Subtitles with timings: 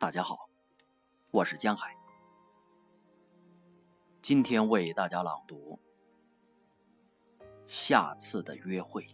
[0.00, 0.48] 大家好，
[1.30, 1.94] 我是江海。
[4.22, 5.78] 今天为大家朗读
[7.68, 9.06] 《下次的约会》。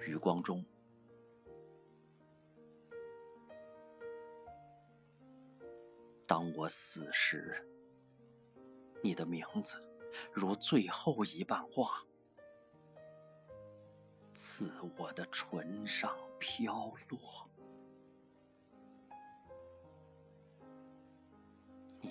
[0.00, 0.64] 余光中，
[6.26, 7.64] 当我死时，
[9.04, 9.80] 你的名字
[10.32, 12.04] 如最后一瓣花，
[14.34, 17.48] 自我的唇上飘落。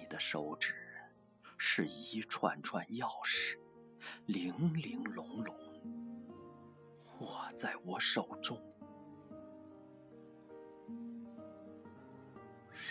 [0.09, 0.73] 的手指
[1.58, 3.58] 是一串串钥匙，
[4.26, 5.55] 零零珑珑，
[7.20, 8.59] 握在我手中，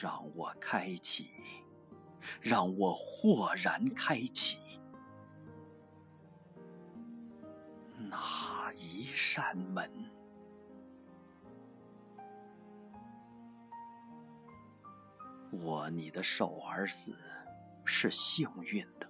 [0.00, 1.30] 让我开启，
[2.40, 4.60] 让我豁然开启
[7.96, 9.90] 那一扇门。
[15.52, 17.16] 握你的手而死，
[17.84, 19.08] 是幸运的。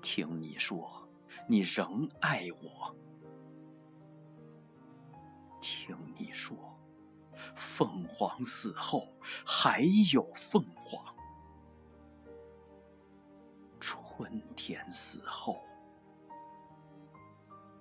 [0.00, 1.08] 听你说，
[1.48, 2.94] 你仍爱我。
[5.60, 6.78] 听你说，
[7.56, 9.08] 凤凰死后
[9.44, 9.80] 还
[10.12, 11.14] 有凤凰，
[13.80, 15.60] 春天死后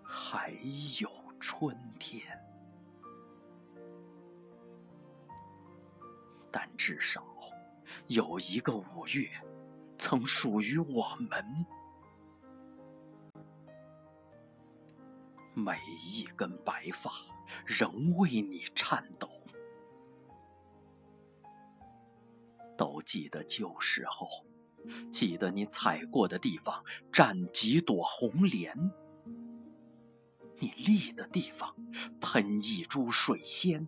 [0.04, 0.52] 还
[1.00, 2.43] 有春天。
[6.78, 7.26] 至少
[8.08, 9.30] 有一个五月，
[9.98, 11.66] 曾属于我们。
[15.56, 17.12] 每一根白发
[17.66, 19.30] 仍为你颤抖。
[22.76, 24.28] 都记得旧时候，
[25.12, 28.92] 记得你踩过的地方站几朵红莲，
[30.58, 31.76] 你立的地方
[32.20, 33.88] 喷一株水仙。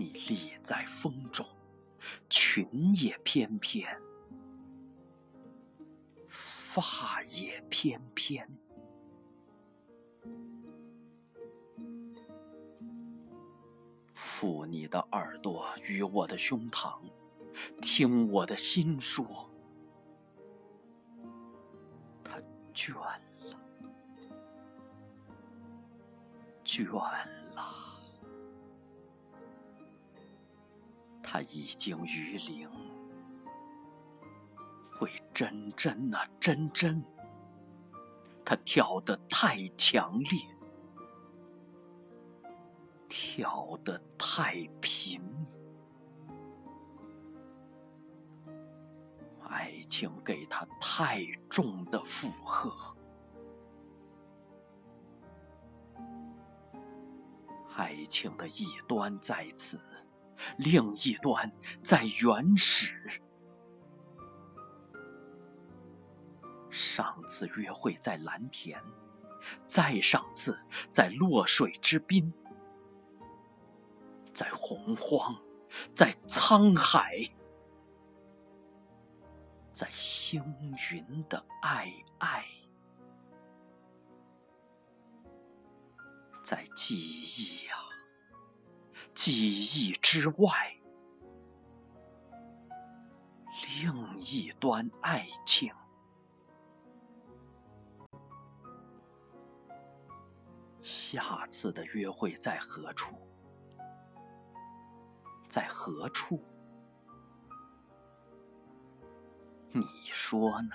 [0.00, 1.46] 你立在风中，
[2.30, 3.86] 裙也翩翩，
[6.26, 8.48] 发也翩翩。
[14.14, 16.98] 附你的耳朵与我的胸膛，
[17.82, 19.50] 听我的心说，
[22.24, 22.40] 他
[22.72, 23.60] 倦了，
[26.64, 27.28] 倦了。
[31.32, 32.68] 他已经于灵，
[34.98, 37.00] 会真真啊真真。
[38.44, 40.40] 他跳得太强烈，
[43.08, 45.22] 跳得太频，
[49.48, 52.96] 爱情给他太重的负荷，
[57.76, 59.78] 爱情的一端在此。
[60.56, 61.52] 另一端
[61.82, 63.22] 在原始。
[66.70, 68.80] 上次约会在蓝田，
[69.66, 70.58] 再上次
[70.88, 72.32] 在落水之滨，
[74.32, 75.36] 在洪荒，
[75.92, 77.28] 在沧海，
[79.72, 80.42] 在星
[80.92, 82.44] 云的爱爱，
[86.44, 87.79] 在记忆啊。
[89.22, 90.74] 记忆之外，
[93.82, 95.70] 另一端爱情。
[100.80, 103.14] 下次的约会在何处？
[105.50, 106.42] 在何处？
[109.70, 110.74] 你说呢？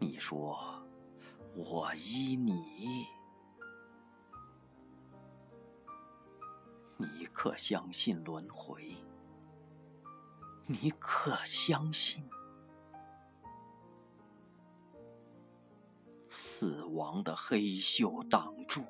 [0.00, 0.84] 你说，
[1.54, 3.13] 我依你。
[7.44, 8.96] 可相信轮回？
[10.64, 12.24] 你可相信
[16.30, 18.82] 死亡的黑袖挡住，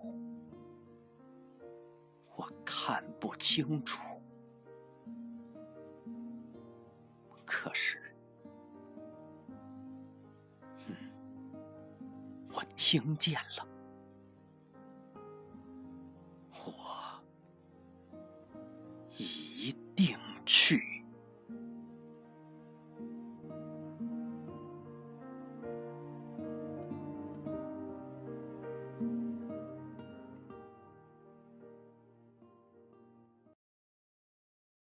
[2.36, 4.22] 我看不清楚。
[7.44, 8.14] 可是，
[10.86, 10.94] 嗯，
[12.52, 13.73] 我听见了。